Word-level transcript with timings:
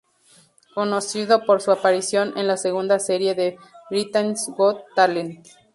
Conocido 0.73 1.45
por 1.45 1.61
su 1.61 1.69
aparición 1.71 2.33
en 2.35 2.47
la 2.47 2.57
segunda 2.57 2.97
serie 2.97 3.35
de 3.35 3.59
Britain's 3.91 4.49
Got 4.57 4.79
Talent. 4.95 5.45